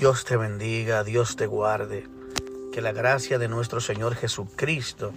Dios 0.00 0.24
te 0.24 0.38
bendiga, 0.38 1.04
Dios 1.04 1.36
te 1.36 1.46
guarde. 1.46 2.08
Que 2.72 2.80
la 2.80 2.90
gracia 2.90 3.38
de 3.38 3.48
nuestro 3.48 3.80
Señor 3.80 4.14
Jesucristo 4.14 5.12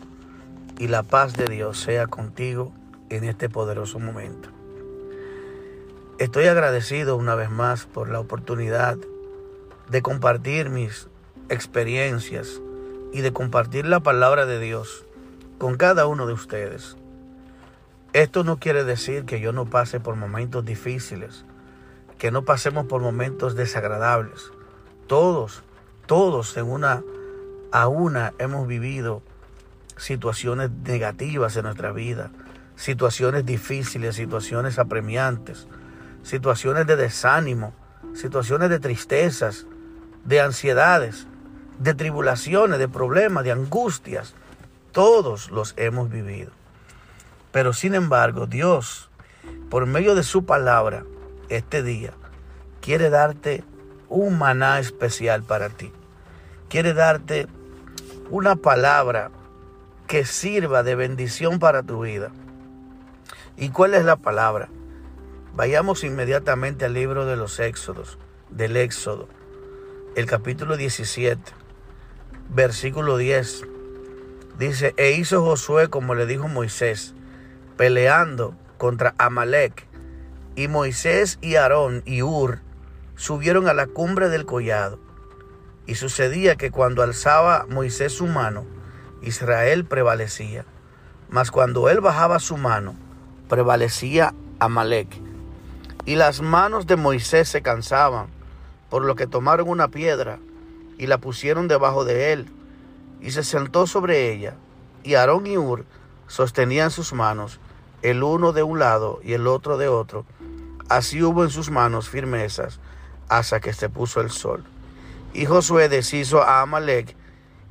y 0.78 0.90
la 0.90 1.04
paz 1.04 1.38
de 1.38 1.46
Dios 1.46 1.80
sea 1.80 2.08
contigo 2.08 2.74
en 3.10 3.24
este 3.24 3.48
poderoso 3.48 3.98
momento. 4.00 4.50
Estoy 6.20 6.48
agradecido 6.48 7.16
una 7.16 7.34
vez 7.34 7.50
más 7.50 7.86
por 7.86 8.10
la 8.10 8.20
oportunidad 8.20 8.98
de 9.88 10.02
compartir 10.02 10.70
mis 10.70 11.07
experiencias 11.47 12.60
y 13.14 13.21
de 13.21 13.32
compartir 13.32 13.86
la 13.86 14.02
palabra 14.02 14.46
de 14.46 14.60
Dios 14.60 15.06
con 15.60 15.78
cada 15.78 16.07
uno 16.07 16.28
de 16.28 16.34
ustedes. 16.34 16.97
Esto 18.11 18.43
no 18.43 18.60
quiere 18.60 18.84
decir 18.84 19.24
que 19.24 19.39
yo 19.39 19.54
no 19.54 19.65
pase 19.65 20.02
por 20.02 20.18
momentos 20.18 20.65
difíciles, 20.65 21.46
que 22.18 22.32
no 22.32 22.43
pasemos 22.43 22.86
por 22.88 23.02
momentos 23.02 23.56
desagradables. 23.56 24.52
Todos, 25.07 25.64
todos 26.06 26.56
en 26.57 26.70
una 26.70 27.04
a 27.71 27.88
una 27.88 28.34
hemos 28.38 28.68
vivido 28.68 29.24
situaciones 29.98 30.70
negativas 30.70 31.57
en 31.57 31.64
nuestra 31.64 31.92
vida, 31.92 32.30
situaciones 32.75 33.45
difíciles, 33.45 34.16
situaciones 34.16 34.78
apremiantes, 34.78 35.67
situaciones 36.22 36.86
de 36.86 36.95
desánimo, 36.95 37.73
situaciones 38.14 38.70
de 38.70 38.80
tristezas, 38.80 39.66
de 40.23 40.42
ansiedades, 40.42 41.28
de 41.80 41.95
tribulaciones, 41.95 42.80
de 42.80 42.88
problemas, 42.88 43.44
de 43.44 43.52
angustias. 43.52 44.36
Todos 44.92 45.50
los 45.50 45.73
hemos 45.75 46.09
vivido. 46.09 46.52
Pero 47.52 47.73
sin 47.73 47.95
embargo, 47.95 48.45
Dios, 48.45 49.09
por 49.70 49.86
medio 49.86 50.16
de 50.16 50.23
su 50.23 50.45
palabra, 50.45 51.06
este 51.50 51.81
día, 51.83 52.14
quiere 52.81 53.09
darte 53.09 53.64
un 54.14 54.38
maná 54.38 54.80
especial 54.80 55.42
para 55.42 55.69
ti. 55.69 55.92
Quiere 56.69 56.94
darte 56.94 57.47
una 58.30 58.55
palabra 58.55 59.31
que 60.08 60.23
sirva 60.23 60.83
de 60.83 60.94
bendición 60.94 61.58
para 61.58 61.81
tu 61.81 62.02
vida. 62.03 62.31
¿Y 63.58 63.70
cuál 63.70 63.95
es 63.95 64.05
la 64.05 64.16
palabra? 64.16 64.70
Vayamos 65.55 66.03
inmediatamente 66.03 66.86
al 66.86 66.94
libro 66.94 67.25
de 67.25 67.38
los 67.38 67.59
Éxodos, 67.59 68.20
del 68.52 68.78
Éxodo, 68.78 69.28
el 70.16 70.27
capítulo 70.27 70.77
17, 70.77 71.42
versículo 72.50 73.17
10. 73.17 73.64
Dice, 74.59 74.94
e 74.98 75.14
hizo 75.14 75.44
Josué 75.44 75.89
como 75.89 76.14
le 76.14 76.27
dijo 76.27 76.48
Moisés, 76.48 77.16
peleando 77.77 78.55
contra 78.77 79.16
Amalek. 79.17 79.88
Y 80.55 80.67
Moisés 80.67 81.39
y 81.42 81.55
Aarón 81.55 82.03
y 82.05 82.22
Ur 82.22 82.62
subieron 83.23 83.69
a 83.69 83.73
la 83.73 83.88
cumbre 83.88 84.27
del 84.27 84.45
collado. 84.45 84.99
Y 85.85 85.95
sucedía 85.95 86.57
que 86.57 86.71
cuando 86.71 87.03
alzaba 87.03 87.65
Moisés 87.69 88.11
su 88.11 88.27
mano, 88.27 88.65
Israel 89.21 89.85
prevalecía. 89.85 90.65
Mas 91.30 91.49
cuando 91.49 91.88
él 91.88 92.02
bajaba 92.02 92.39
su 92.39 92.57
mano, 92.57 92.95
prevalecía 93.47 94.33
Amalek. 94.59 95.07
Y 96.05 96.15
las 96.15 96.41
manos 96.41 96.85
de 96.85 96.97
Moisés 96.97 97.47
se 97.47 97.61
cansaban, 97.61 98.27
por 98.89 99.05
lo 99.05 99.15
que 99.15 99.25
tomaron 99.25 99.69
una 99.69 99.87
piedra 99.87 100.39
y 100.97 101.08
la 101.08 101.17
pusieron 101.17 101.69
debajo 101.69 102.03
de 102.03 102.33
él, 102.33 102.49
y 103.21 103.31
se 103.31 103.45
sentó 103.45 103.87
sobre 103.87 104.33
ella. 104.33 104.55
Y 105.02 105.15
Aarón 105.15 105.47
y 105.47 105.58
Ur 105.58 105.85
sostenían 106.27 106.91
sus 106.91 107.13
manos, 107.13 107.61
el 108.02 108.21
uno 108.21 108.52
de 108.52 108.63
un 108.63 108.80
lado 108.80 109.21
y 109.23 109.31
el 109.31 109.47
otro 109.47 109.77
de 109.77 109.87
otro. 109.87 110.25
Así 110.89 111.23
hubo 111.23 111.45
en 111.45 111.52
sus 111.52 111.71
manos 111.71 112.09
firmezas 112.09 112.81
hasta 113.29 113.59
que 113.59 113.73
se 113.73 113.89
puso 113.89 114.21
el 114.21 114.29
sol. 114.29 114.63
Y 115.33 115.45
Josué 115.45 115.89
deshizo 115.89 116.43
a 116.43 116.61
Amalek 116.61 117.15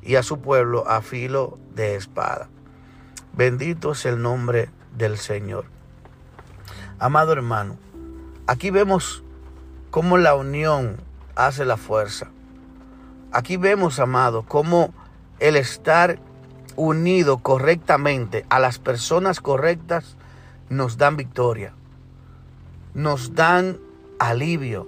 y 0.01 0.15
a 0.15 0.23
su 0.23 0.39
pueblo 0.39 0.87
a 0.87 1.01
filo 1.01 1.57
de 1.73 1.95
espada. 1.95 2.49
Bendito 3.33 3.93
es 3.93 4.05
el 4.05 4.21
nombre 4.21 4.69
del 4.95 5.17
Señor. 5.17 5.65
Amado 6.99 7.31
hermano, 7.33 7.77
aquí 8.47 8.69
vemos 8.69 9.23
cómo 9.89 10.17
la 10.17 10.35
unión 10.35 10.97
hace 11.35 11.65
la 11.65 11.77
fuerza. 11.77 12.27
Aquí 13.31 13.57
vemos, 13.57 13.99
amado, 13.99 14.43
cómo 14.43 14.93
el 15.39 15.55
estar 15.55 16.19
unido 16.75 17.39
correctamente 17.39 18.45
a 18.49 18.59
las 18.59 18.79
personas 18.79 19.39
correctas 19.39 20.17
nos 20.69 20.97
dan 20.97 21.17
victoria, 21.17 21.73
nos 22.93 23.35
dan 23.35 23.79
alivio, 24.19 24.87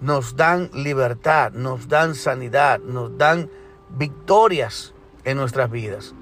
nos 0.00 0.36
dan 0.36 0.70
libertad, 0.72 1.52
nos 1.52 1.88
dan 1.88 2.14
sanidad, 2.14 2.80
nos 2.80 3.16
dan 3.18 3.50
victorias 3.90 4.94
en 5.24 5.36
nuestras 5.36 5.70
vidas. 5.70 6.14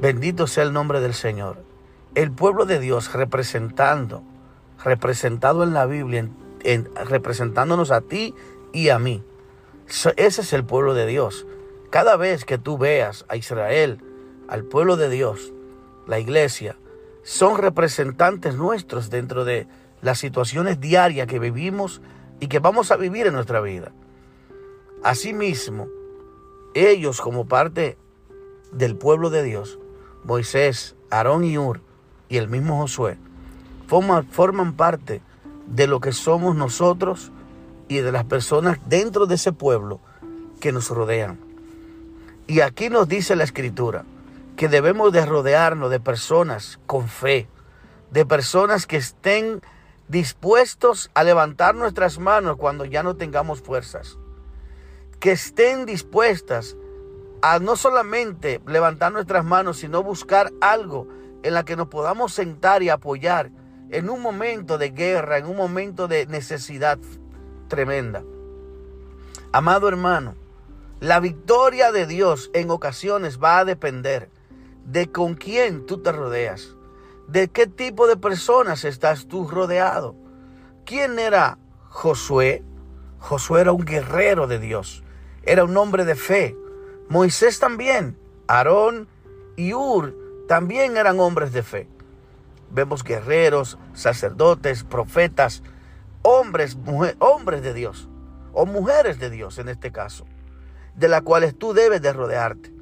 Bendito 0.00 0.46
sea 0.46 0.64
el 0.64 0.72
nombre 0.72 1.00
del 1.00 1.14
Señor. 1.14 1.62
El 2.14 2.30
pueblo 2.30 2.66
de 2.66 2.78
Dios 2.78 3.12
representando, 3.12 4.22
representado 4.84 5.64
en 5.64 5.74
la 5.74 5.86
Biblia, 5.86 6.28
en, 6.62 6.88
representándonos 6.94 7.90
a 7.90 8.00
ti 8.00 8.34
y 8.72 8.90
a 8.90 8.98
mí. 8.98 9.24
Ese 10.16 10.40
es 10.40 10.52
el 10.52 10.64
pueblo 10.64 10.94
de 10.94 11.06
Dios. 11.06 11.46
Cada 11.90 12.16
vez 12.16 12.44
que 12.44 12.58
tú 12.58 12.78
veas 12.78 13.24
a 13.28 13.36
Israel, 13.36 14.00
al 14.48 14.64
pueblo 14.64 14.96
de 14.96 15.08
Dios, 15.08 15.52
la 16.06 16.18
iglesia, 16.18 16.76
son 17.22 17.58
representantes 17.58 18.56
nuestros 18.56 19.10
dentro 19.10 19.44
de 19.44 19.66
las 20.02 20.18
situaciones 20.18 20.80
diarias 20.80 21.26
que 21.26 21.38
vivimos 21.38 22.02
y 22.40 22.48
que 22.48 22.58
vamos 22.58 22.90
a 22.90 22.96
vivir 22.96 23.26
en 23.26 23.34
nuestra 23.34 23.60
vida. 23.60 23.92
Asimismo, 25.02 25.88
ellos 26.74 27.20
como 27.20 27.46
parte 27.46 27.98
del 28.72 28.96
pueblo 28.96 29.30
de 29.30 29.42
Dios, 29.42 29.78
Moisés, 30.24 30.96
Aarón 31.10 31.44
y 31.44 31.58
Ur 31.58 31.80
y 32.28 32.38
el 32.38 32.48
mismo 32.48 32.78
Josué, 32.78 33.18
forman, 33.86 34.26
forman 34.26 34.74
parte 34.74 35.22
de 35.66 35.86
lo 35.86 36.00
que 36.00 36.12
somos 36.12 36.56
nosotros 36.56 37.32
y 37.88 37.98
de 37.98 38.12
las 38.12 38.24
personas 38.24 38.78
dentro 38.86 39.26
de 39.26 39.36
ese 39.36 39.52
pueblo 39.52 40.00
que 40.60 40.72
nos 40.72 40.90
rodean. 40.90 41.38
Y 42.46 42.60
aquí 42.60 42.90
nos 42.90 43.08
dice 43.08 43.36
la 43.36 43.44
escritura, 43.44 44.04
que 44.56 44.68
debemos 44.68 45.12
de 45.12 45.26
rodearnos 45.26 45.90
de 45.90 46.00
personas 46.00 46.78
con 46.86 47.08
fe, 47.08 47.48
de 48.10 48.24
personas 48.24 48.86
que 48.86 48.96
estén 48.96 49.60
dispuestos 50.08 51.10
a 51.14 51.24
levantar 51.24 51.74
nuestras 51.74 52.18
manos 52.18 52.56
cuando 52.56 52.84
ya 52.84 53.02
no 53.02 53.16
tengamos 53.16 53.60
fuerzas, 53.60 54.18
que 55.20 55.32
estén 55.32 55.86
dispuestas 55.86 56.76
a 57.42 57.58
no 57.58 57.76
solamente 57.76 58.60
levantar 58.66 59.12
nuestras 59.12 59.44
manos, 59.44 59.78
sino 59.78 60.02
buscar 60.02 60.52
algo 60.60 61.08
en 61.42 61.54
la 61.54 61.64
que 61.64 61.76
nos 61.76 61.88
podamos 61.88 62.32
sentar 62.32 62.82
y 62.82 62.88
apoyar 62.88 63.50
en 63.90 64.08
un 64.08 64.22
momento 64.22 64.78
de 64.78 64.90
guerra, 64.90 65.38
en 65.38 65.46
un 65.46 65.56
momento 65.56 66.08
de 66.08 66.26
necesidad 66.26 66.98
tremenda. 67.68 68.22
Amado 69.52 69.88
hermano, 69.88 70.34
la 71.00 71.20
victoria 71.20 71.92
de 71.92 72.06
Dios 72.06 72.50
en 72.54 72.70
ocasiones 72.70 73.38
va 73.38 73.58
a 73.58 73.64
depender 73.64 74.30
de 74.86 75.10
con 75.12 75.34
quién 75.34 75.86
tú 75.86 75.98
te 75.98 76.12
rodeas, 76.12 76.74
de 77.28 77.48
qué 77.48 77.66
tipo 77.66 78.06
de 78.06 78.16
personas 78.16 78.84
estás 78.84 79.26
tú 79.26 79.48
rodeado. 79.48 80.14
¿Quién 80.84 81.18
era 81.18 81.58
Josué? 81.88 82.62
Josué 83.18 83.62
era 83.62 83.72
un 83.72 83.84
guerrero 83.84 84.46
de 84.46 84.58
Dios, 84.58 85.02
era 85.44 85.64
un 85.64 85.76
hombre 85.76 86.04
de 86.04 86.14
fe. 86.14 86.56
Moisés 87.08 87.58
también, 87.58 88.18
Aarón 88.46 89.08
y 89.56 89.72
Ur 89.72 90.14
también 90.46 90.96
eran 90.96 91.20
hombres 91.20 91.52
de 91.52 91.62
fe. 91.62 91.88
Vemos 92.70 93.02
guerreros, 93.02 93.78
sacerdotes, 93.94 94.84
profetas, 94.84 95.62
hombres, 96.22 96.76
hombres 97.18 97.62
de 97.62 97.72
Dios, 97.72 98.08
o 98.52 98.66
mujeres 98.66 99.18
de 99.18 99.30
Dios 99.30 99.58
en 99.58 99.68
este 99.68 99.92
caso, 99.92 100.26
de 100.96 101.08
las 101.08 101.22
cuales 101.22 101.56
tú 101.56 101.72
debes 101.72 102.02
de 102.02 102.12
rodearte. 102.12 102.74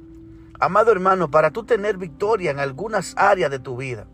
Amado 0.59 0.91
hermano, 0.91 1.29
para 1.31 1.51
tú 1.51 1.63
tener 1.63 1.97
victoria 1.97 2.51
en 2.51 2.59
algunas 2.59 3.13
áreas 3.17 3.51
de 3.51 3.59
tu 3.59 3.77
vida, 3.77 4.07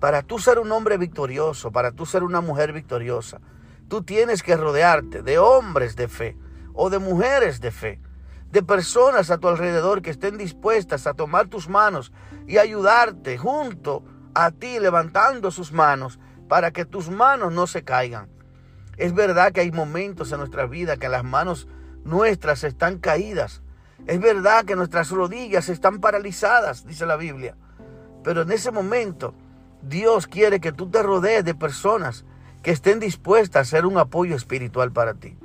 para 0.00 0.22
tú 0.22 0.38
ser 0.38 0.58
un 0.58 0.70
hombre 0.72 0.96
victorioso, 0.96 1.72
para 1.72 1.92
tú 1.92 2.06
ser 2.06 2.22
una 2.22 2.40
mujer 2.40 2.72
victoriosa, 2.72 3.40
tú 3.88 4.02
tienes 4.02 4.42
que 4.42 4.56
rodearte 4.56 5.22
de 5.22 5.38
hombres 5.38 5.96
de 5.96 6.08
fe 6.08 6.36
o 6.74 6.90
de 6.90 6.98
mujeres 6.98 7.60
de 7.60 7.70
fe, 7.70 8.00
de 8.50 8.62
personas 8.62 9.30
a 9.30 9.38
tu 9.38 9.48
alrededor 9.48 10.02
que 10.02 10.10
estén 10.10 10.38
dispuestas 10.38 11.06
a 11.06 11.14
tomar 11.14 11.48
tus 11.48 11.68
manos 11.68 12.12
y 12.46 12.58
ayudarte 12.58 13.36
junto 13.36 14.04
a 14.34 14.50
ti 14.50 14.78
levantando 14.78 15.50
sus 15.50 15.72
manos 15.72 16.18
para 16.48 16.70
que 16.70 16.84
tus 16.84 17.10
manos 17.10 17.52
no 17.52 17.66
se 17.66 17.82
caigan. 17.82 18.28
Es 18.96 19.14
verdad 19.14 19.52
que 19.52 19.60
hay 19.60 19.70
momentos 19.70 20.32
en 20.32 20.38
nuestra 20.38 20.66
vida 20.66 20.96
que 20.96 21.08
las 21.08 21.24
manos 21.24 21.68
nuestras 22.04 22.64
están 22.64 22.98
caídas, 22.98 23.62
es 24.06 24.20
verdad 24.20 24.64
que 24.64 24.76
nuestras 24.76 25.10
rodillas 25.10 25.68
están 25.68 25.98
paralizadas, 26.00 26.86
dice 26.86 27.04
la 27.04 27.16
Biblia. 27.16 27.56
Pero 28.24 28.42
en 28.42 28.52
ese 28.52 28.70
momento 28.70 29.34
Dios 29.82 30.26
quiere 30.26 30.60
que 30.60 30.72
tú 30.72 30.90
te 30.90 31.02
rodees 31.02 31.44
de 31.44 31.54
personas 31.54 32.24
que 32.62 32.70
estén 32.70 33.00
dispuestas 33.00 33.66
a 33.66 33.70
ser 33.70 33.86
un 33.86 33.98
apoyo 33.98 34.36
espiritual 34.36 34.92
para 34.92 35.14
ti. 35.14 35.36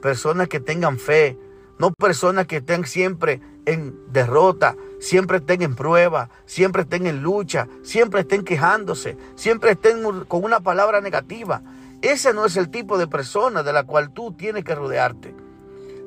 personas 0.00 0.48
que 0.48 0.60
tengan 0.60 0.98
fe, 0.98 1.38
no 1.78 1.90
personas 1.90 2.46
que 2.46 2.58
estén 2.58 2.84
siempre 2.84 3.40
en 3.64 3.94
derrota, 4.12 4.76
siempre 5.00 5.38
estén 5.38 5.62
en 5.62 5.74
prueba, 5.74 6.28
siempre 6.44 6.82
estén 6.82 7.06
en 7.06 7.22
lucha, 7.22 7.68
siempre 7.82 8.20
estén 8.20 8.44
quejándose, 8.44 9.16
siempre 9.34 9.70
estén 9.72 10.24
con 10.26 10.44
una 10.44 10.60
palabra 10.60 11.00
negativa. 11.00 11.62
Ese 12.02 12.34
no 12.34 12.44
es 12.44 12.58
el 12.58 12.68
tipo 12.68 12.98
de 12.98 13.06
persona 13.06 13.62
de 13.62 13.72
la 13.72 13.84
cual 13.84 14.12
tú 14.12 14.32
tienes 14.32 14.62
que 14.62 14.74
rodearte. 14.74 15.34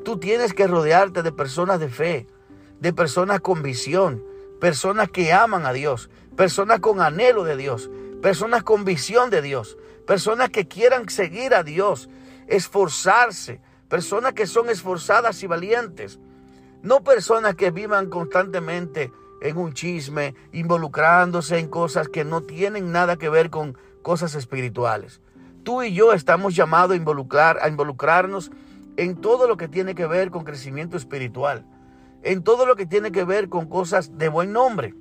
Tú 0.05 0.19
tienes 0.19 0.53
que 0.53 0.67
rodearte 0.67 1.23
de 1.23 1.31
personas 1.31 1.79
de 1.79 1.89
fe, 1.89 2.27
de 2.79 2.93
personas 2.93 3.41
con 3.41 3.63
visión, 3.63 4.23
personas 4.59 5.09
que 5.09 5.33
aman 5.33 5.65
a 5.65 5.73
Dios, 5.73 6.09
personas 6.35 6.79
con 6.79 7.01
anhelo 7.01 7.43
de 7.43 7.57
Dios, 7.57 7.89
personas 8.21 8.63
con 8.63 8.85
visión 8.85 9.29
de 9.29 9.41
Dios, 9.41 9.77
personas 10.05 10.49
que 10.49 10.67
quieran 10.67 11.09
seguir 11.09 11.53
a 11.53 11.63
Dios, 11.63 12.09
esforzarse, 12.47 13.61
personas 13.89 14.33
que 14.33 14.47
son 14.47 14.69
esforzadas 14.69 15.41
y 15.43 15.47
valientes, 15.47 16.19
no 16.81 17.03
personas 17.03 17.55
que 17.55 17.71
vivan 17.71 18.09
constantemente 18.09 19.11
en 19.41 19.57
un 19.57 19.73
chisme, 19.73 20.35
involucrándose 20.51 21.59
en 21.59 21.67
cosas 21.67 22.07
que 22.07 22.25
no 22.25 22.43
tienen 22.43 22.91
nada 22.91 23.17
que 23.17 23.29
ver 23.29 23.49
con 23.49 23.77
cosas 24.01 24.35
espirituales. 24.35 25.21
Tú 25.63 25.83
y 25.83 25.93
yo 25.93 26.13
estamos 26.13 26.55
llamados 26.55 26.93
a, 26.93 26.95
involucrar, 26.95 27.59
a 27.61 27.67
involucrarnos 27.67 28.51
en 28.95 29.19
todo 29.19 29.47
lo 29.47 29.57
que 29.57 29.67
tiene 29.67 29.95
que 29.95 30.07
ver 30.07 30.31
con 30.31 30.43
crecimiento 30.43 30.97
espiritual, 30.97 31.65
en 32.23 32.43
todo 32.43 32.65
lo 32.65 32.75
que 32.75 32.85
tiene 32.85 33.11
que 33.11 33.23
ver 33.23 33.49
con 33.49 33.67
cosas 33.67 34.17
de 34.17 34.29
buen 34.29 34.51
nombre. 34.51 34.93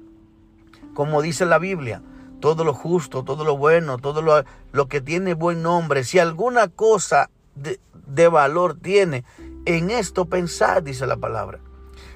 Como 0.94 1.22
dice 1.22 1.46
la 1.46 1.58
Biblia, 1.58 2.02
todo 2.40 2.64
lo 2.64 2.74
justo, 2.74 3.24
todo 3.24 3.44
lo 3.44 3.56
bueno, 3.56 3.98
todo 3.98 4.22
lo, 4.22 4.44
lo 4.72 4.88
que 4.88 5.00
tiene 5.00 5.34
buen 5.34 5.62
nombre, 5.62 6.04
si 6.04 6.18
alguna 6.18 6.68
cosa 6.68 7.30
de, 7.54 7.80
de 8.06 8.28
valor 8.28 8.78
tiene, 8.80 9.24
en 9.64 9.90
esto 9.90 10.26
pensar, 10.26 10.82
dice 10.82 11.06
la 11.06 11.16
palabra. 11.16 11.58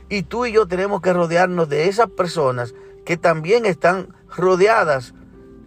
Y 0.09 0.23
tú 0.23 0.47
y 0.47 0.53
yo 0.53 0.67
tenemos 0.67 1.01
que 1.01 1.13
rodearnos 1.13 1.69
de 1.69 1.89
esas 1.89 2.09
personas 2.11 2.75
que 3.05 3.17
también 3.17 3.65
están 3.67 4.15
rodeadas 4.37 5.15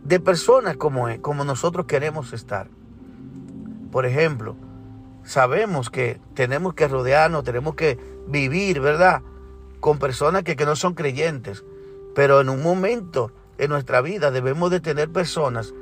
de 0.03 0.19
personas 0.19 0.77
como, 0.77 1.07
como 1.21 1.43
nosotros 1.43 1.85
queremos 1.85 2.33
estar. 2.33 2.67
Por 3.91 4.05
ejemplo, 4.05 4.55
sabemos 5.23 5.89
que 5.89 6.19
tenemos 6.33 6.73
que 6.73 6.87
rodearnos, 6.87 7.43
tenemos 7.43 7.75
que 7.75 7.97
vivir, 8.27 8.79
¿verdad? 8.79 9.21
Con 9.79 9.99
personas 9.99 10.43
que, 10.43 10.55
que 10.55 10.65
no 10.65 10.75
son 10.75 10.93
creyentes. 10.93 11.63
Pero 12.15 12.41
en 12.41 12.49
un 12.49 12.61
momento 12.61 13.31
en 13.57 13.69
nuestra 13.69 14.01
vida 14.01 14.31
debemos 14.31 14.71
de 14.71 14.79
tener 14.79 15.09
personas 15.09 15.73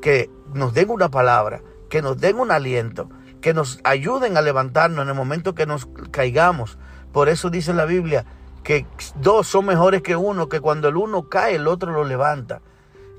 que 0.00 0.30
nos 0.54 0.74
den 0.74 0.90
una 0.90 1.10
palabra, 1.10 1.62
que 1.88 2.02
nos 2.02 2.18
den 2.20 2.38
un 2.38 2.50
aliento, 2.50 3.10
que 3.40 3.54
nos 3.54 3.80
ayuden 3.84 4.36
a 4.36 4.42
levantarnos 4.42 5.02
en 5.02 5.08
el 5.08 5.14
momento 5.14 5.54
que 5.54 5.66
nos 5.66 5.88
caigamos, 6.10 6.78
por 7.12 7.28
eso 7.28 7.50
dice 7.50 7.72
la 7.74 7.84
Biblia 7.84 8.24
que 8.62 8.86
dos 9.16 9.46
son 9.46 9.66
mejores 9.66 10.02
que 10.02 10.16
uno, 10.16 10.48
que 10.48 10.60
cuando 10.60 10.88
el 10.88 10.96
uno 10.96 11.28
cae, 11.28 11.56
el 11.56 11.66
otro 11.66 11.92
lo 11.92 12.04
levanta. 12.04 12.60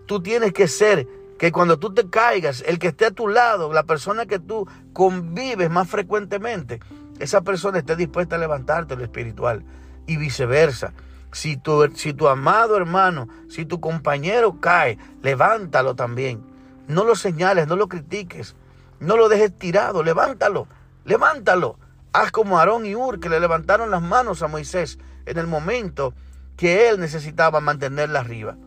Tú 0.06 0.22
tienes 0.22 0.54
que 0.54 0.68
ser 0.68 1.08
que 1.40 1.52
cuando 1.52 1.80
tú 1.80 1.94
te 1.94 2.08
caigas, 2.10 2.64
el 2.68 2.78
que 2.78 2.90
esté 2.90 3.08
a 3.08 3.12
tu 3.12 3.28
lado, 3.28 3.74
la 3.74 3.84
persona 3.84 4.28
que 4.28 4.40
tú 4.40 4.68
convives 4.94 5.70
más 5.70 5.90
frecuentemente, 5.90 6.80
esa 7.22 7.42
persona 7.42 7.78
esté 7.78 7.96
dispuesta 7.96 8.36
a 8.36 8.40
levantarte 8.40 8.96
lo 8.96 9.04
espiritual 9.04 9.64
y 10.08 10.18
viceversa. 10.18 10.94
Si 11.32 11.56
tu, 11.56 11.88
si 11.96 12.14
tu 12.14 12.28
amado 12.28 12.76
hermano, 12.76 13.30
si 13.48 13.66
tu 13.66 13.80
compañero 13.80 14.60
cae, 14.60 14.98
levántalo 15.22 15.96
también. 15.96 16.44
No 16.88 17.04
lo 17.04 17.16
señales, 17.16 17.68
no 17.68 17.76
lo 17.76 17.88
critiques, 17.88 18.56
no 19.00 19.18
lo 19.18 19.30
dejes 19.30 19.56
tirado, 19.58 20.04
levántalo, 20.04 20.68
levántalo. 21.06 21.78
Haz 22.12 22.32
como 22.32 22.58
Aarón 22.58 22.86
y 22.86 22.96
Ur 22.96 23.20
que 23.20 23.30
le 23.30 23.40
levantaron 23.40 23.92
las 23.92 24.02
manos 24.02 24.42
a 24.42 24.48
Moisés 24.48 24.98
en 25.26 25.38
el 25.38 25.48
momento 25.48 26.14
que 26.58 26.90
él 26.90 27.00
necesitaba 27.00 27.62
mantenerla 27.62 28.20
arriba. 28.20 28.58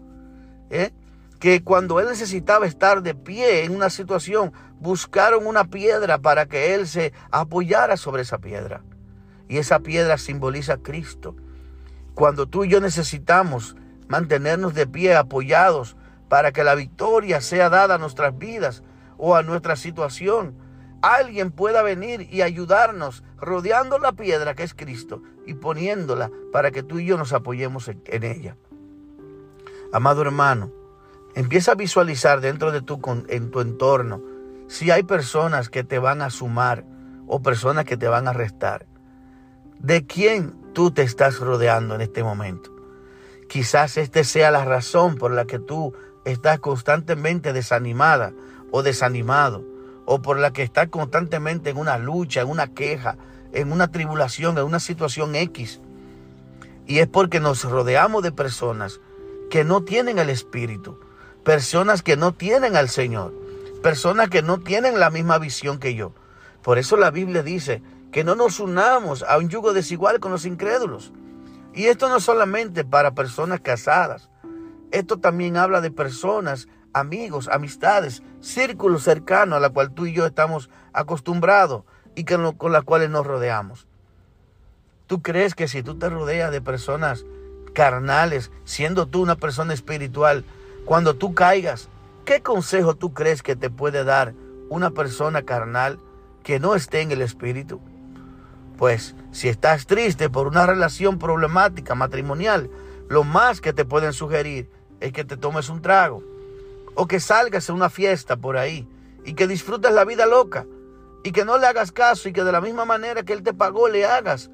¿Eh? 0.71 0.93
Que 1.45 1.63
cuando 1.63 2.01
él 2.01 2.07
necesitaba 2.07 2.65
estar 2.65 3.03
de 3.03 3.15
pie 3.15 3.65
en 3.65 3.77
una 3.77 3.91
situación, 3.91 4.55
buscaron 4.81 5.47
una 5.47 5.65
piedra 5.65 6.17
para 6.17 6.47
que 6.47 6.75
él 6.75 6.89
se 6.89 7.13
apoyara 7.31 7.99
sobre 7.99 8.23
esa 8.23 8.39
piedra. 8.39 8.83
Y 9.47 9.59
esa 9.59 9.81
piedra 9.81 10.17
simboliza 10.17 10.73
a 10.73 10.77
Cristo. 10.79 11.37
Cuando 12.15 12.47
tú 12.47 12.65
y 12.65 12.71
yo 12.71 12.81
necesitamos 12.81 13.77
mantenernos 14.09 14.73
de 14.73 14.87
pie, 14.87 15.17
apoyados, 15.17 15.99
para 16.31 16.51
que 16.51 16.65
la 16.65 16.75
victoria 16.75 17.43
sea 17.43 17.69
dada 17.69 17.97
a 17.97 17.99
nuestras 17.99 18.39
vidas 18.39 18.83
o 19.19 19.37
a 19.37 19.43
nuestra 19.43 19.77
situación, 19.77 20.57
alguien 21.03 21.51
pueda 21.51 21.83
venir 21.83 22.27
y 22.33 22.41
ayudarnos 22.41 23.23
rodeando 23.37 23.99
la 23.99 24.13
piedra 24.13 24.55
que 24.55 24.63
es 24.63 24.73
Cristo 24.73 25.21
y 25.45 25.53
poniéndola 25.53 26.31
para 26.55 26.71
que 26.71 26.83
tú 26.83 27.01
y 27.01 27.05
yo 27.05 27.19
nos 27.19 27.35
apoyemos 27.35 27.89
en 27.89 28.25
ella. 28.25 28.57
Amado 29.93 30.23
hermano, 30.23 30.73
empieza 31.35 31.73
a 31.73 31.77
visualizar 31.77 32.41
dentro 32.41 32.73
de 32.73 32.83
tu, 32.83 33.01
en 33.29 33.51
tu 33.51 33.61
entorno 33.61 34.23
si 34.69 34.91
hay 34.91 35.03
personas 35.03 35.69
que 35.69 35.85
te 35.85 35.99
van 35.99 36.23
a 36.23 36.31
sumar 36.31 36.85
o 37.27 37.43
personas 37.43 37.85
que 37.85 37.97
te 37.97 38.09
van 38.09 38.29
a 38.29 38.33
restar. 38.33 38.87
¿De 39.79 40.07
quién 40.07 40.55
tú 40.73 40.91
te 40.91 41.03
estás 41.03 41.39
rodeando 41.39 41.95
en 41.95 42.01
este 42.01 42.23
momento? 42.23 42.71
Quizás 43.49 43.97
esta 43.97 44.25
sea 44.25 44.51
la 44.51 44.65
razón 44.65 45.17
por 45.17 45.31
la 45.31 45.45
que 45.45 45.59
tú 45.59 45.95
estás 46.25 46.59
constantemente 46.61 47.53
desanimada 47.53 48.33
o 48.71 48.83
desanimado 48.83 49.65
o 50.07 50.23
por 50.23 50.39
la 50.39 50.53
que 50.53 50.63
está 50.63 50.89
constantemente 50.89 51.71
en 51.71 51.77
una 51.77 51.99
lucha, 51.99 52.43
en 52.43 52.49
una 52.49 52.69
queja, 52.69 53.17
en 53.53 53.73
una 53.73 53.91
tribulación, 53.91 54.59
en 54.59 54.65
una 54.65 54.81
situación 54.81 55.35
X. 55.35 55.81
Y 56.87 56.99
es 56.99 57.07
porque 57.07 57.41
nos 57.41 57.65
rodeamos 57.65 58.23
de 58.23 58.33
personas 58.33 59.01
que 59.51 59.65
no 59.65 59.83
tienen 59.83 60.19
el 60.19 60.31
Espíritu, 60.31 60.99
personas 61.45 62.03
que 62.03 62.17
no 62.17 62.33
tienen 62.33 62.75
al 62.75 62.89
Señor, 62.89 63.33
personas 63.83 64.31
que 64.31 64.43
no 64.43 64.59
tienen 64.59 64.99
la 64.99 65.11
misma 65.11 65.39
visión 65.39 65.79
que 65.79 65.95
yo. 65.95 66.13
Por 66.63 66.79
eso 66.79 66.97
la 66.97 67.11
Biblia 67.11 67.43
dice 67.43 67.83
que 68.11 68.25
no 68.25 68.35
nos 68.35 68.61
unamos 68.61 69.23
a 69.23 69.37
un 69.39 69.51
yugo 69.51 69.73
desigual 69.75 70.21
con 70.21 70.33
los 70.33 70.47
incrédulos. 70.47 71.13
Y 71.75 71.87
esto 71.87 72.09
no 72.09 72.21
solamente 72.21 72.85
para 72.85 73.15
personas 73.15 73.61
casadas, 73.61 74.31
esto 74.91 75.19
también 75.19 75.57
habla 75.57 75.81
de 75.81 75.91
personas 75.91 76.69
amigos, 76.95 77.49
amistades, 77.49 78.23
círculos 78.41 79.03
cercanos 79.03 79.57
a 79.57 79.61
la 79.61 79.71
cual 79.71 79.91
tú 79.93 80.07
y 80.07 80.15
yo 80.15 80.25
estamos 80.25 80.71
acostumbrados 80.93 81.83
y 82.15 82.25
con 82.25 82.73
las 82.73 82.85
cuales 82.85 83.11
nos 83.11 83.27
rodeamos. 83.27 83.87
¿Tú 85.09 85.21
crees 85.21 85.55
que 85.55 85.69
si 85.69 85.83
tú 85.83 85.99
te 85.99 86.09
rodeas 86.09 86.53
de 86.53 86.63
personas 86.63 87.27
carnales, 87.75 88.53
siendo 88.65 89.07
tú 89.07 89.21
una 89.21 89.37
persona 89.37 89.75
espiritual, 89.75 90.45
cuando 90.85 91.15
tú 91.15 91.35
caigas, 91.35 91.89
¿qué 92.25 92.43
consejo 92.43 92.95
tú 92.95 93.15
crees 93.15 93.43
que 93.43 93.57
te 93.57 93.71
puede 93.71 94.05
dar 94.05 94.35
una 94.69 94.91
persona 94.91 95.43
carnal 95.43 95.99
que 96.43 96.61
no 96.61 96.75
esté 96.75 97.01
en 97.01 97.11
el 97.11 97.23
espíritu? 97.23 97.81
Pues 98.77 99.15
si 99.33 99.49
estás 99.49 99.87
triste 99.87 100.29
por 100.29 100.47
una 100.47 100.67
relación 100.67 101.19
problemática 101.19 101.95
matrimonial, 101.95 102.71
lo 103.09 103.25
más 103.25 103.61
que 103.61 103.73
te 103.73 103.85
pueden 103.85 104.13
sugerir 104.13 104.71
es 105.01 105.13
que 105.13 105.25
te 105.25 105.37
tomes 105.37 105.71
un 105.71 105.81
trago 105.81 106.23
o 106.95 107.07
que 107.07 107.19
salgas 107.19 107.71
a 107.71 107.73
una 107.73 107.89
fiesta 107.89 108.37
por 108.37 108.57
ahí 108.59 108.87
y 109.25 109.35
que 109.35 109.47
disfrutes 109.47 109.93
la 109.93 110.05
vida 110.05 110.27
loca 110.27 110.67
y 111.23 111.33
que 111.33 111.47
no 111.47 111.57
le 111.57 111.67
hagas 111.67 111.93
caso 111.93 112.29
y 112.29 112.33
que 112.33 112.45
de 112.45 112.53
la 112.53 112.61
misma 112.61 112.85
manera 112.85 113.23
que 113.23 113.33
Él 113.33 113.43
te 113.43 113.55
pagó 113.55 113.89
le 113.89 114.05
hagas. 114.05 114.51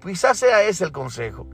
Quizás 0.00 0.38
sea 0.38 0.62
ese 0.62 0.84
el 0.84 0.92
consejo. 0.92 1.48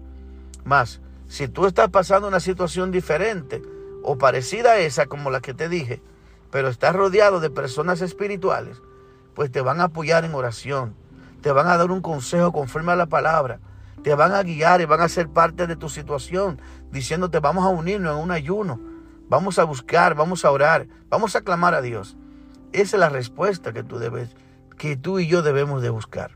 Más, 0.64 1.00
si 1.26 1.48
tú 1.48 1.64
estás 1.64 1.88
pasando 1.88 2.28
una 2.28 2.40
situación 2.40 2.90
diferente 2.90 3.62
o 4.02 4.18
parecida 4.18 4.72
a 4.72 4.78
esa 4.78 5.06
como 5.06 5.30
la 5.30 5.40
que 5.40 5.54
te 5.54 5.68
dije, 5.68 6.02
pero 6.50 6.68
estás 6.68 6.94
rodeado 6.94 7.40
de 7.40 7.50
personas 7.50 8.00
espirituales, 8.00 8.82
pues 9.34 9.50
te 9.50 9.60
van 9.60 9.80
a 9.80 9.84
apoyar 9.84 10.24
en 10.24 10.34
oración, 10.34 10.94
te 11.40 11.52
van 11.52 11.68
a 11.68 11.76
dar 11.76 11.90
un 11.90 12.00
consejo 12.00 12.52
conforme 12.52 12.92
a 12.92 12.96
la 12.96 13.06
palabra, 13.06 13.60
te 14.02 14.14
van 14.14 14.32
a 14.32 14.42
guiar 14.42 14.80
y 14.80 14.86
van 14.86 15.00
a 15.00 15.08
ser 15.08 15.28
parte 15.28 15.66
de 15.66 15.76
tu 15.76 15.88
situación, 15.88 16.60
diciéndote 16.90 17.40
vamos 17.40 17.64
a 17.64 17.68
unirnos 17.68 18.16
en 18.16 18.22
un 18.22 18.30
ayuno, 18.30 18.80
Vamos 19.30 19.60
a 19.60 19.64
buscar, 19.64 20.16
vamos 20.16 20.44
a 20.44 20.50
orar, 20.50 20.88
vamos 21.08 21.36
a 21.36 21.42
clamar 21.42 21.72
a 21.72 21.80
Dios. 21.80 22.16
Esa 22.72 22.96
es 22.96 23.00
la 23.00 23.08
respuesta 23.08 23.72
que 23.72 23.84
tú 23.84 24.00
debes, 24.00 24.30
que 24.76 24.96
tú 24.96 25.20
y 25.20 25.28
yo 25.28 25.42
debemos 25.42 25.82
de 25.82 25.90
buscar. 25.90 26.32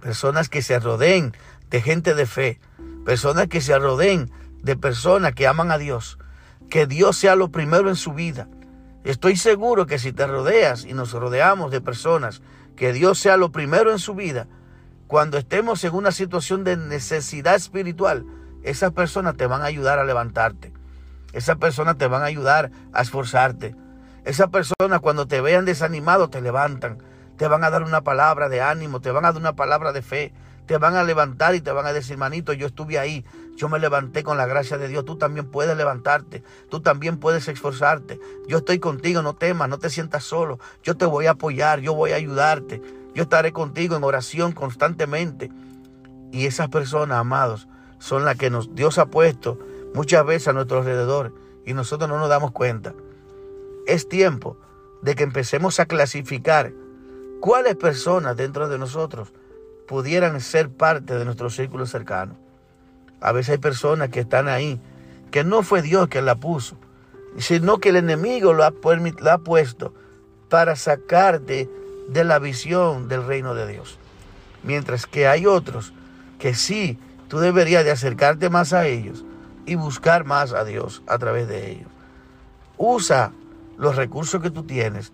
Personas 0.00 0.48
que 0.48 0.62
se 0.62 0.78
rodeen 0.80 1.34
de 1.68 1.82
gente 1.82 2.14
de 2.14 2.24
fe, 2.24 2.60
personas 3.04 3.48
que 3.48 3.60
se 3.60 3.78
rodeen 3.78 4.30
de 4.62 4.74
personas 4.74 5.34
que 5.34 5.46
aman 5.46 5.70
a 5.70 5.76
Dios, 5.76 6.18
que 6.72 6.86
Dios 6.86 7.18
sea 7.18 7.36
lo 7.36 7.50
primero 7.50 7.90
en 7.90 7.96
su 7.96 8.14
vida. 8.14 8.48
Estoy 9.04 9.36
seguro 9.36 9.84
que 9.84 9.98
si 9.98 10.10
te 10.10 10.26
rodeas 10.26 10.86
y 10.86 10.94
nos 10.94 11.12
rodeamos 11.12 11.70
de 11.70 11.82
personas 11.82 12.40
que 12.76 12.94
Dios 12.94 13.18
sea 13.18 13.36
lo 13.36 13.52
primero 13.52 13.92
en 13.92 13.98
su 13.98 14.14
vida, 14.14 14.46
cuando 15.06 15.36
estemos 15.36 15.84
en 15.84 15.94
una 15.94 16.12
situación 16.12 16.64
de 16.64 16.78
necesidad 16.78 17.56
espiritual, 17.56 18.24
esas 18.62 18.92
personas 18.92 19.36
te 19.36 19.46
van 19.46 19.60
a 19.60 19.66
ayudar 19.66 19.98
a 19.98 20.06
levantarte. 20.06 20.72
Esas 21.34 21.58
personas 21.58 21.98
te 21.98 22.06
van 22.06 22.22
a 22.22 22.26
ayudar 22.26 22.70
a 22.94 23.02
esforzarte. 23.02 23.76
Esas 24.24 24.48
personas 24.48 25.00
cuando 25.02 25.26
te 25.26 25.42
vean 25.42 25.66
desanimado 25.66 26.30
te 26.30 26.40
levantan, 26.40 26.96
te 27.36 27.48
van 27.48 27.64
a 27.64 27.70
dar 27.70 27.82
una 27.82 28.00
palabra 28.00 28.48
de 28.48 28.62
ánimo, 28.62 29.02
te 29.02 29.10
van 29.10 29.26
a 29.26 29.32
dar 29.32 29.42
una 29.42 29.52
palabra 29.52 29.92
de 29.92 30.00
fe, 30.00 30.32
te 30.66 30.78
van 30.78 30.96
a 30.96 31.04
levantar 31.04 31.54
y 31.54 31.60
te 31.60 31.72
van 31.72 31.86
a 31.86 31.92
decir, 31.92 32.16
manito, 32.16 32.52
yo 32.52 32.66
estuve 32.68 32.98
ahí, 32.98 33.24
yo 33.56 33.68
me 33.68 33.78
levanté 33.78 34.22
con 34.22 34.36
la 34.36 34.46
gracia 34.46 34.78
de 34.78 34.88
Dios, 34.88 35.04
tú 35.04 35.16
también 35.16 35.46
puedes 35.46 35.76
levantarte, 35.76 36.42
tú 36.70 36.80
también 36.80 37.18
puedes 37.18 37.48
esforzarte, 37.48 38.20
yo 38.48 38.58
estoy 38.58 38.78
contigo, 38.78 39.22
no 39.22 39.34
temas, 39.34 39.68
no 39.68 39.78
te 39.78 39.90
sientas 39.90 40.24
solo, 40.24 40.58
yo 40.82 40.96
te 40.96 41.04
voy 41.04 41.26
a 41.26 41.32
apoyar, 41.32 41.80
yo 41.80 41.94
voy 41.94 42.12
a 42.12 42.16
ayudarte, 42.16 42.80
yo 43.14 43.24
estaré 43.24 43.52
contigo 43.52 43.96
en 43.96 44.04
oración 44.04 44.52
constantemente. 44.52 45.50
Y 46.30 46.46
esas 46.46 46.68
personas, 46.68 47.18
amados, 47.18 47.68
son 47.98 48.24
las 48.24 48.36
que 48.36 48.50
Dios 48.70 48.98
ha 48.98 49.06
puesto 49.06 49.58
muchas 49.94 50.24
veces 50.24 50.48
a 50.48 50.52
nuestro 50.54 50.78
alrededor 50.78 51.34
y 51.66 51.74
nosotros 51.74 52.08
no 52.08 52.18
nos 52.18 52.28
damos 52.28 52.52
cuenta. 52.52 52.94
Es 53.86 54.08
tiempo 54.08 54.56
de 55.02 55.14
que 55.14 55.24
empecemos 55.24 55.78
a 55.78 55.86
clasificar 55.86 56.72
cuáles 57.40 57.76
personas 57.76 58.36
dentro 58.36 58.68
de 58.68 58.78
nosotros 58.78 59.32
pudieran 59.92 60.40
ser 60.40 60.70
parte 60.70 61.18
de 61.18 61.26
nuestro 61.26 61.50
círculo 61.50 61.84
cercano. 61.84 62.34
A 63.20 63.30
veces 63.30 63.50
hay 63.50 63.58
personas 63.58 64.08
que 64.08 64.20
están 64.20 64.48
ahí, 64.48 64.80
que 65.30 65.44
no 65.44 65.62
fue 65.62 65.82
Dios 65.82 66.08
quien 66.08 66.24
la 66.24 66.36
puso, 66.36 66.78
sino 67.36 67.76
que 67.76 67.90
el 67.90 67.96
enemigo 67.96 68.54
lo 68.54 68.64
ha, 68.64 68.72
ha 68.72 69.38
puesto 69.38 69.92
para 70.48 70.76
sacarte 70.76 71.68
de 72.08 72.24
la 72.24 72.38
visión 72.38 73.06
del 73.06 73.26
reino 73.26 73.54
de 73.54 73.66
Dios. 73.66 73.98
Mientras 74.62 75.04
que 75.04 75.28
hay 75.28 75.44
otros 75.44 75.92
que 76.38 76.54
sí, 76.54 76.98
tú 77.28 77.40
deberías 77.40 77.84
de 77.84 77.90
acercarte 77.90 78.48
más 78.48 78.72
a 78.72 78.86
ellos 78.86 79.26
y 79.66 79.74
buscar 79.74 80.24
más 80.24 80.54
a 80.54 80.64
Dios 80.64 81.02
a 81.06 81.18
través 81.18 81.48
de 81.48 81.70
ellos. 81.70 81.88
Usa 82.78 83.30
los 83.76 83.96
recursos 83.96 84.40
que 84.40 84.50
tú 84.50 84.62
tienes 84.62 85.12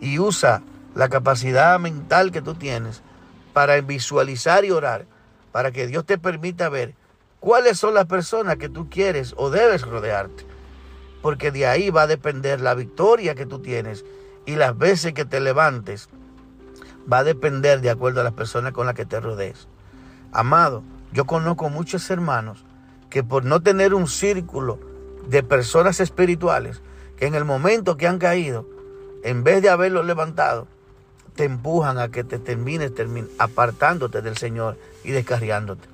y 0.00 0.20
usa 0.20 0.62
la 0.94 1.08
capacidad 1.08 1.80
mental 1.80 2.30
que 2.30 2.42
tú 2.42 2.54
tienes 2.54 3.02
para 3.54 3.80
visualizar 3.80 4.66
y 4.66 4.72
orar, 4.72 5.06
para 5.52 5.70
que 5.70 5.86
Dios 5.86 6.04
te 6.04 6.18
permita 6.18 6.68
ver 6.68 6.94
cuáles 7.40 7.78
son 7.78 7.94
las 7.94 8.04
personas 8.04 8.56
que 8.56 8.68
tú 8.68 8.90
quieres 8.90 9.32
o 9.38 9.48
debes 9.48 9.82
rodearte. 9.82 10.44
Porque 11.22 11.50
de 11.50 11.66
ahí 11.66 11.88
va 11.88 12.02
a 12.02 12.06
depender 12.06 12.60
la 12.60 12.74
victoria 12.74 13.34
que 13.34 13.46
tú 13.46 13.60
tienes 13.60 14.04
y 14.44 14.56
las 14.56 14.76
veces 14.76 15.14
que 15.14 15.24
te 15.24 15.40
levantes. 15.40 16.10
Va 17.10 17.18
a 17.18 17.24
depender 17.24 17.80
de 17.80 17.90
acuerdo 17.90 18.20
a 18.20 18.24
las 18.24 18.34
personas 18.34 18.72
con 18.72 18.86
las 18.86 18.94
que 18.94 19.06
te 19.06 19.20
rodees. 19.20 19.68
Amado, 20.32 20.82
yo 21.12 21.24
conozco 21.24 21.70
muchos 21.70 22.10
hermanos 22.10 22.66
que 23.08 23.22
por 23.22 23.44
no 23.44 23.62
tener 23.62 23.94
un 23.94 24.08
círculo 24.08 24.80
de 25.28 25.44
personas 25.44 26.00
espirituales, 26.00 26.82
que 27.16 27.26
en 27.26 27.36
el 27.36 27.44
momento 27.44 27.96
que 27.96 28.08
han 28.08 28.18
caído, 28.18 28.66
en 29.22 29.44
vez 29.44 29.62
de 29.62 29.70
haberlos 29.70 30.04
levantado, 30.04 30.66
te 31.34 31.44
empujan 31.44 31.98
a 31.98 32.10
que 32.10 32.24
te 32.24 32.38
termines 32.38 32.92
apartándote 33.38 34.22
del 34.22 34.36
Señor 34.36 34.78
y 35.02 35.10
descarriándote. 35.10 35.88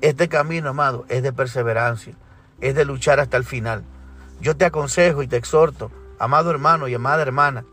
Este 0.00 0.28
camino, 0.28 0.70
amado, 0.70 1.04
es 1.08 1.22
de 1.22 1.32
perseverancia, 1.32 2.14
es 2.60 2.74
de 2.74 2.84
luchar 2.84 3.20
hasta 3.20 3.36
el 3.36 3.44
final. 3.44 3.84
Yo 4.40 4.56
te 4.56 4.64
aconsejo 4.64 5.22
y 5.22 5.28
te 5.28 5.36
exhorto, 5.36 5.90
amado 6.18 6.50
hermano 6.50 6.88
y 6.88 6.94
amada 6.94 7.22
hermana, 7.22 7.64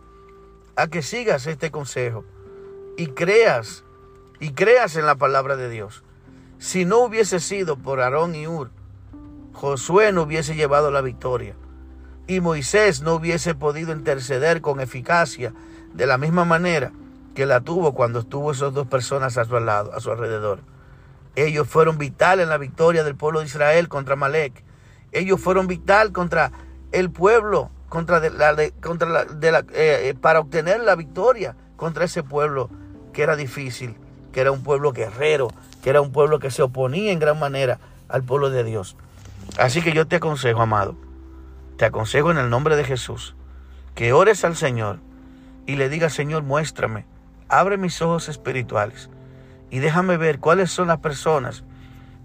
a 0.75 0.87
que 0.87 1.01
sigas 1.01 1.47
este 1.47 1.71
consejo 1.71 2.25
y 2.97 3.07
creas, 3.07 3.83
y 4.39 4.53
creas 4.53 4.95
en 4.95 5.05
la 5.05 5.15
palabra 5.15 5.55
de 5.55 5.69
Dios. 5.69 6.03
Si 6.57 6.85
no 6.85 6.99
hubiese 6.99 7.39
sido 7.39 7.75
por 7.77 8.01
Aarón 8.01 8.35
y 8.35 8.47
Ur, 8.47 8.71
Josué 9.53 10.11
no 10.11 10.23
hubiese 10.23 10.55
llevado 10.55 10.91
la 10.91 11.01
victoria 11.01 11.55
y 12.27 12.39
Moisés 12.39 13.01
no 13.01 13.15
hubiese 13.15 13.55
podido 13.55 13.91
interceder 13.91 14.61
con 14.61 14.79
eficacia 14.79 15.53
de 15.93 16.07
la 16.07 16.17
misma 16.17 16.45
manera 16.45 16.93
que 17.33 17.45
la 17.45 17.61
tuvo 17.61 17.93
cuando 17.93 18.19
estuvo 18.19 18.51
esas 18.51 18.73
dos 18.73 18.87
personas 18.87 19.37
a 19.37 19.45
su 19.45 19.59
lado, 19.59 19.93
a 19.93 19.99
su 19.99 20.11
alrededor. 20.11 20.59
Ellos 21.35 21.67
fueron 21.67 21.97
vital 21.97 22.39
en 22.39 22.49
la 22.49 22.57
victoria 22.57 23.03
del 23.03 23.15
pueblo 23.15 23.39
de 23.39 23.45
Israel 23.45 23.87
contra 23.87 24.15
Malek. 24.15 24.63
Ellos 25.11 25.39
fueron 25.39 25.67
vital 25.67 26.11
contra 26.11 26.51
el 26.91 27.09
pueblo, 27.09 27.71
contra 27.89 28.19
la, 28.19 28.53
de 28.53 28.73
eh, 28.73 29.63
eh, 29.73 30.15
para 30.19 30.39
obtener 30.39 30.81
la 30.81 30.95
victoria 30.95 31.55
contra 31.77 32.05
ese 32.05 32.23
pueblo 32.23 32.69
que 33.13 33.23
era 33.23 33.35
difícil, 33.35 33.95
que 34.33 34.41
era 34.41 34.51
un 34.51 34.63
pueblo 34.63 34.91
guerrero, 34.91 35.49
que 35.81 35.89
era 35.89 36.01
un 36.01 36.11
pueblo 36.11 36.39
que 36.39 36.51
se 36.51 36.61
oponía 36.61 37.11
en 37.11 37.19
gran 37.19 37.39
manera 37.39 37.79
al 38.09 38.23
pueblo 38.23 38.49
de 38.49 38.63
Dios. 38.63 38.97
Así 39.57 39.81
que 39.81 39.93
yo 39.93 40.07
te 40.07 40.17
aconsejo, 40.17 40.61
amado, 40.61 40.95
te 41.77 41.85
aconsejo 41.85 42.31
en 42.31 42.37
el 42.37 42.49
nombre 42.49 42.75
de 42.75 42.83
Jesús, 42.83 43.35
que 43.95 44.13
ores 44.13 44.43
al 44.45 44.55
Señor 44.55 44.99
y 45.65 45.75
le 45.75 45.89
digas, 45.89 46.13
Señor, 46.13 46.43
muéstrame 46.43 47.05
abre 47.51 47.77
mis 47.77 48.01
ojos 48.01 48.29
espirituales 48.29 49.09
y 49.69 49.79
déjame 49.79 50.17
ver 50.17 50.39
cuáles 50.39 50.71
son 50.71 50.87
las 50.87 50.99
personas 50.99 51.63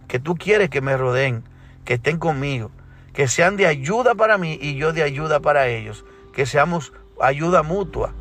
que 0.08 0.20
tú 0.20 0.36
quieres 0.36 0.70
que 0.70 0.80
me 0.80 0.96
rodeen, 0.96 1.42
que 1.84 1.94
estén 1.94 2.18
conmigo, 2.18 2.70
que 3.12 3.28
sean 3.28 3.56
de 3.56 3.66
ayuda 3.66 4.14
para 4.14 4.38
mí 4.38 4.58
y 4.60 4.76
yo 4.76 4.92
de 4.92 5.02
ayuda 5.02 5.40
para 5.40 5.66
ellos, 5.66 6.04
que 6.32 6.46
seamos 6.46 6.92
ayuda 7.20 7.62
mutua, 7.62 8.14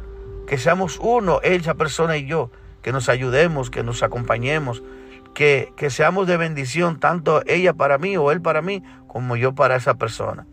que 0.48 0.58
seamos 0.58 1.00
uno, 1.00 1.42
esa 1.44 1.76
persona 1.76 2.18
y 2.18 2.26
yo, 2.26 2.50
que 2.82 2.92
nos 2.92 3.08
ayudemos, 3.08 3.70
que 3.70 3.84
nos 3.84 4.04
acompañemos, 4.04 4.84
que, 5.34 5.74
que 5.76 5.90
seamos 5.90 6.28
de 6.28 6.38
bendición, 6.38 7.00
tanto 7.00 7.44
ella 7.46 7.74
para 7.74 7.98
mí 7.98 8.18
o 8.18 8.32
él 8.32 8.42
para 8.42 8.62
mí, 8.62 8.84
como 9.08 9.36
yo 9.36 9.54
para 9.54 9.76
esa 9.76 9.96
persona. 9.96 10.48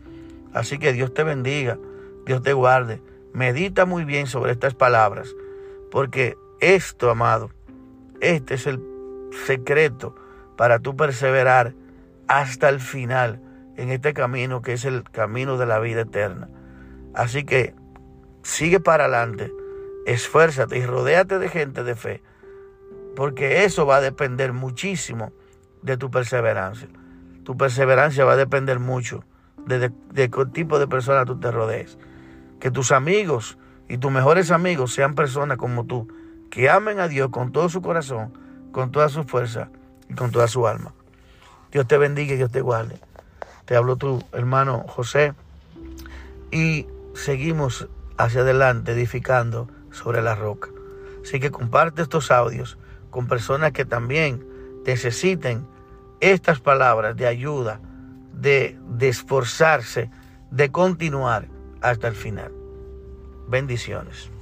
Así 0.53 0.77
que 0.77 0.93
Dios 0.93 1.13
te 1.13 1.23
bendiga, 1.23 1.79
Dios 2.25 2.43
te 2.43 2.53
guarde. 2.53 3.01
Medita 3.33 3.85
muy 3.85 4.03
bien 4.03 4.27
sobre 4.27 4.51
estas 4.51 4.75
palabras, 4.75 5.33
porque 5.89 6.37
esto, 6.63 7.09
amado, 7.09 7.51
este 8.21 8.55
es 8.55 8.67
el 8.67 8.81
secreto 9.45 10.15
para 10.57 10.79
tú 10.79 10.95
perseverar 10.95 11.73
hasta 12.27 12.69
el 12.69 12.79
final 12.79 13.41
en 13.75 13.89
este 13.89 14.13
camino 14.13 14.61
que 14.61 14.73
es 14.73 14.85
el 14.85 15.03
camino 15.03 15.57
de 15.57 15.65
la 15.65 15.79
vida 15.79 16.01
eterna. 16.01 16.49
Así 17.13 17.43
que 17.43 17.75
sigue 18.43 18.79
para 18.79 19.05
adelante, 19.05 19.51
esfuérzate 20.05 20.77
y 20.77 20.85
rodéate 20.85 21.39
de 21.39 21.49
gente 21.49 21.83
de 21.83 21.95
fe, 21.95 22.23
porque 23.15 23.65
eso 23.65 23.85
va 23.85 23.97
a 23.97 24.01
depender 24.01 24.53
muchísimo 24.53 25.31
de 25.81 25.97
tu 25.97 26.09
perseverancia. 26.09 26.87
Tu 27.43 27.57
perseverancia 27.57 28.25
va 28.25 28.33
a 28.33 28.37
depender 28.37 28.79
mucho 28.79 29.23
de, 29.65 29.91
de 30.11 30.29
qué 30.29 30.45
tipo 30.53 30.79
de 30.79 30.87
persona 30.87 31.25
tú 31.25 31.39
te 31.39 31.51
rodees. 31.51 31.97
Que 32.59 32.71
tus 32.71 32.91
amigos 32.91 33.57
y 33.89 33.97
tus 33.97 34.11
mejores 34.11 34.49
amigos 34.51 34.93
sean 34.93 35.13
personas 35.13 35.57
como 35.57 35.85
tú, 35.85 36.07
que 36.53 36.69
amen 36.69 36.99
a 36.99 37.07
Dios 37.07 37.31
con 37.31 37.51
todo 37.51 37.67
su 37.67 37.81
corazón, 37.81 38.31
con 38.71 38.91
toda 38.91 39.09
su 39.09 39.23
fuerza 39.23 39.69
y 40.07 40.13
con 40.13 40.29
toda 40.29 40.47
su 40.47 40.67
alma. 40.67 40.93
Dios 41.71 41.87
te 41.87 41.97
bendiga 41.97 42.35
y 42.35 42.37
Dios 42.37 42.51
te 42.51 42.61
guarde. 42.61 42.99
Te 43.65 43.75
hablo 43.75 43.95
tu 43.95 44.21
hermano 44.33 44.85
José 44.87 45.33
y 46.51 46.85
seguimos 47.15 47.87
hacia 48.19 48.41
adelante 48.41 48.91
edificando 48.91 49.67
sobre 49.89 50.21
la 50.21 50.35
roca. 50.35 50.69
Así 51.23 51.39
que 51.39 51.49
comparte 51.49 52.03
estos 52.03 52.29
audios 52.29 52.77
con 53.09 53.27
personas 53.27 53.71
que 53.71 53.83
también 53.83 54.45
necesiten 54.85 55.65
estas 56.19 56.59
palabras 56.59 57.15
de 57.15 57.25
ayuda, 57.25 57.79
de, 58.31 58.77
de 58.89 59.09
esforzarse, 59.09 60.11
de 60.51 60.69
continuar 60.69 61.47
hasta 61.81 62.07
el 62.09 62.13
final. 62.13 62.51
Bendiciones. 63.47 64.32